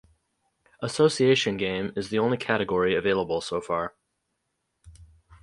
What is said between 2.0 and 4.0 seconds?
the only category available so far.